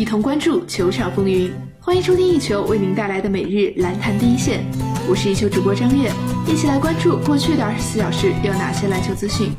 [0.00, 1.52] 一同关注球场风云。
[1.78, 4.64] 欢迎收听一球为您带来的每日篮坛第一线，
[5.06, 6.10] 我是一球主播张悦，
[6.48, 9.50] 一起来关注过去的二十四小时有哪些篮球资讯。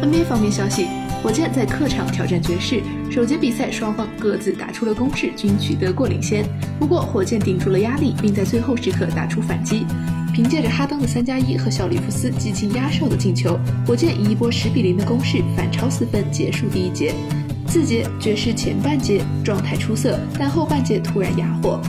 [0.00, 0.86] NBA 方面消息，
[1.22, 2.80] 火箭在客场挑战爵士，
[3.10, 6.46] 首节比赛双方各自打出了攻势，均取得过领先。
[6.78, 9.84] 不过火箭顶住了压力，并在最后时刻打出反击。
[10.32, 17.12] 凭借着哈登的三加一和小里弗斯极其压哨的进球，火箭以一波十比零的攻势反超四分结束第一节。
[17.72, 21.80] 四节爵士前半节状态出色，但后半节突然哑火，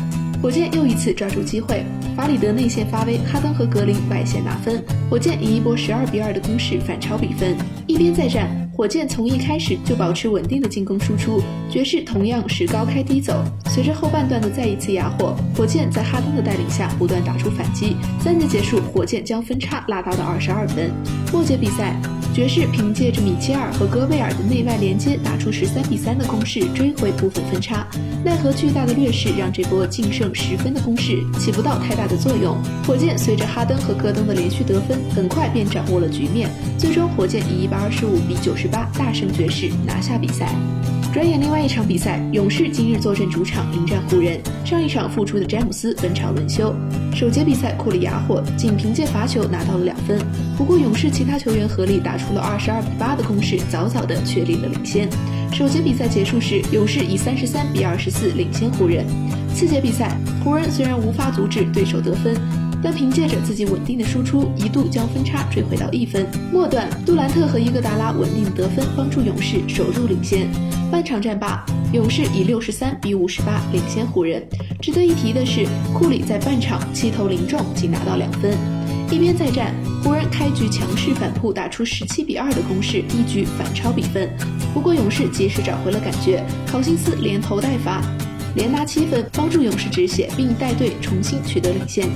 [0.41, 1.83] 火箭又一次抓住机会，
[2.15, 7.57] 法里德内线发威，哈登和格林外线拿分，火箭以一波十二比二的攻势反超比分。
[7.85, 8.49] 一边再战。
[8.73, 13.43] 火箭从一开始就保持稳定的进攻输出，爵士同样是高开低走。
[13.65, 17.97] 随着后半段的再一次哑火，火箭在哈登的带领下不断打出反击。
[18.21, 20.91] 三节结束，火箭将分差拉大到二十二分。
[21.33, 22.01] 末节比赛，
[22.33, 27.87] 爵士凭借着米切尔和戈贝尔的内外连接，打出十三比三的攻势，追回部分分差。
[28.25, 32.57] 奈何巨大的劣势让这波净胜十分的攻势起不到太大的作用。
[32.87, 36.49] 火箭随着哈登和戈登的连续得分，很快便掌握了局面。
[36.75, 38.63] 最终，火箭以一百二十五比九十。
[38.73, 40.49] 八大胜爵士，拿下比赛。
[41.13, 44.41] 转眼另外一场比赛，勇士今日坐镇主场迎战湖人。
[44.65, 46.73] 上一场复出的詹姆斯本场轮休。
[47.13, 50.19] 首节比赛库里哑火，仅凭借罚球拿到了两分。
[50.57, 55.07] 不过勇士其他球员合力打出了二十二比八的攻势，早早的确立了领先。
[55.53, 59.05] 首节比赛结束时，勇士以三十三比二十四领先湖人。
[59.53, 62.35] 次节比赛，湖人虽然无法阻止对手得分。
[62.83, 66.27] 但凭借着自己稳定的输出，一度将分差追回到一分。
[66.51, 70.49] 末段，杜兰特和伊戈达拉稳定得分，帮助勇士守住领先。
[70.91, 74.45] 半场战罢，勇士以六十三比五十八领先湖人。
[74.81, 78.55] 值得一提的是，库里在半场七投零中，仅拿到两分。
[79.09, 79.73] 一边再战，
[80.03, 84.29] 湖人开局强势反扑，打出十七比二的攻势，一举反超比分。
[84.73, 88.01] 不过勇士及时找回了感觉，考辛斯连投带罚。
[88.55, 92.07] 连拿七分，帮助勇士止血，并带队重新取得领先。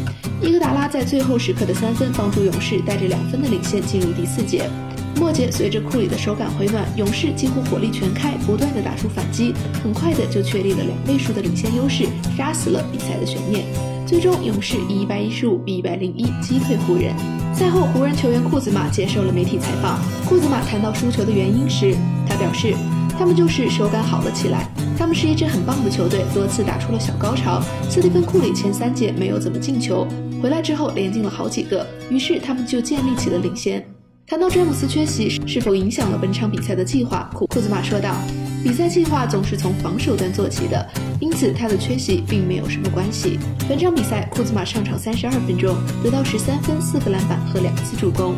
[0.41, 4.69] 伊戈达拉在最后时刻的三分，帮助勇士带着两分的领先进入第四节。
[5.15, 9.51] 末节随着库里的手感回暖，勇士几乎火力全开，不断的打出反击，
[9.83, 12.05] 很快的就确立了两位数的领先优势，
[12.37, 13.65] 杀死了比赛的悬念。
[14.05, 17.15] 最终，勇士以一百一十五比一百零一击退湖人。
[17.53, 19.99] 赛后，湖人球员库兹马接受了媒体采访。
[20.25, 21.95] 库兹马谈到输球的原因时，
[22.27, 22.75] 他表示。
[23.19, 27.61] 他们就是手感好了起来，他们是一支很棒的球队，多次打出了小高潮。
[27.87, 30.07] 斯蒂芬·库里前三节没有怎么进球，
[30.41, 33.85] 回来之后连进了好几个，于是他们就建立起了领先。
[34.25, 38.13] 谈到詹姆斯缺席是否影响了本场比赛的计划，库库兹马说道
[38.61, 40.85] ：“比赛计划总是从防守端做起的，
[41.21, 48.35] 因此他的缺席并没有什么关系。”本场比赛，库兹马上场三十二分钟，得到十三分、四个篮板和两次助攻。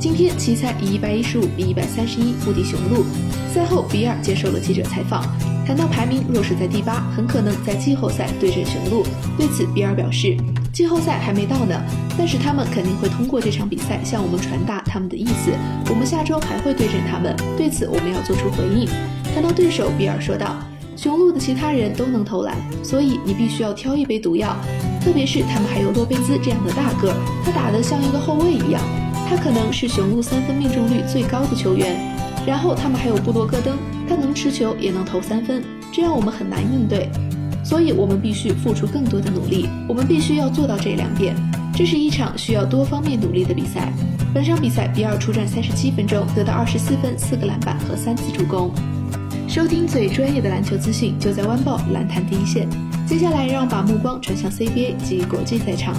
[0.00, 3.04] 今天奇才以一百一十五比一百三十一不敌雄鹿。
[3.52, 5.24] 赛后，比尔接受了记者采访，
[5.66, 9.04] 谈到排名若是在第八，很可能在季后赛对阵雄鹿。
[9.36, 10.36] 对此，比尔表示，
[10.72, 11.74] 季后赛还没到呢，
[12.16, 15.50] 但是他们肯定会通过这场比赛向我们传达他们的意思。
[15.90, 18.88] 我们下周还会对阵他们，对此我们要做出回应。
[19.34, 20.54] 谈到对手，比尔说道，
[20.94, 22.54] 雄鹿的其他人都能投篮，
[22.84, 24.56] 所以你必须要挑一杯毒药，
[25.02, 27.12] 特别是他们还有洛贝兹这样的大个，
[27.44, 28.80] 他打得像一个后卫一样。
[29.28, 31.94] 他可能是雄鹿三分命中率最高的球员，
[32.46, 33.76] 然后他们还有布洛戈登，
[34.08, 35.62] 他能持球也能投三分，
[35.92, 37.10] 这样我们很难应对，
[37.62, 41.36] 所以我们必须付出更多的努力，我们必须要做到这两点。
[41.74, 43.92] 这是一场需要多方面努力的比赛。
[44.32, 48.72] 本场比赛，比尔出战三十七分钟，得到二十四分、四个篮板和三次助攻。
[49.46, 52.66] 收听最专业的篮球资讯，就在湾报篮坛第一线。
[53.06, 55.94] 接下来，让我把目光转向 CBA 及国际赛场。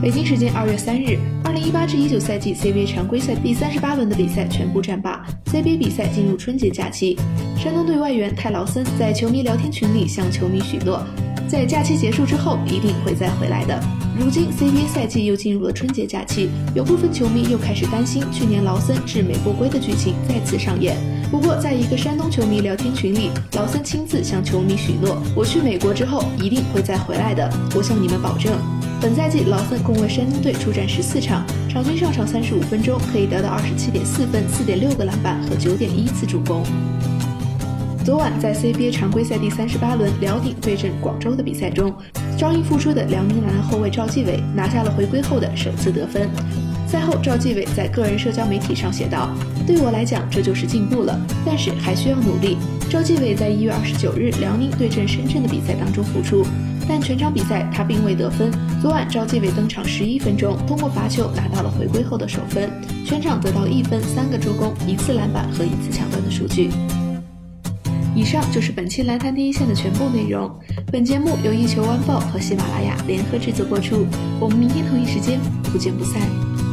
[0.00, 7.18] 北京时间二月三日，二零一八至一九赛季 CBA 常规赛第三十八轮的比赛全部战罢，CBA 比赛进入春节假期。
[7.56, 11.02] 山东队外援泰劳森在球迷聊天群里向球迷许诺，
[11.48, 13.76] 在假期结束之后一定会再回来的。
[14.16, 20.96] 如今 CBA 赛季又进入了春节假期，有部分球迷又开始担心去年劳森至美不归的剧情再次上演。
[21.28, 28.52] 不过，在一个山东球迷聊天群里，劳森亲自向球迷许诺：“我去美国之后一定会再回来的，我向你们保证。”
[29.00, 36.64] 本赛季，劳森共为山东队出战十四场，场均上场三十五分钟，可以得到二十七点四分、四点六个篮板和九点一次助攻。
[38.04, 41.94] 昨晚在 CBA 常规赛第三十八轮辽宁对阵广州的比赛中，
[42.36, 46.28] 招英复出的辽宁男篮后卫赵继伟拿下了回归后的首次得分。
[46.88, 49.30] 赛后，赵继伟在个人社交媒体上写道
[49.64, 51.16] ：“对我来讲，这就是进步了，
[51.46, 52.56] 但是还需要努力。”
[52.90, 56.44] 赵继伟在一月二十九日辽宁对阵深圳的比赛当中复出。
[56.88, 58.50] 但全场比赛他并未得分。
[58.80, 62.70] 昨晚赵继伟登场十一分钟，通过罚球拿到了回归后的首分，
[63.04, 66.70] 全场得到一分、三个助攻、一次篮板和一次抢断的数据。
[68.14, 70.50] 以上就是本期篮坛第一线的全部内容。
[70.90, 74.06] 本节目由一球晚报和喜马拉雅联合制作播出。
[74.40, 76.67] 我们明天同一时间不见不散。